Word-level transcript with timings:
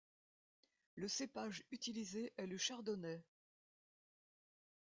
Le 0.95 1.07
cépage 1.07 1.63
utilisé 1.69 2.33
est 2.37 2.47
le 2.47 2.57
chardonnay. 2.57 3.21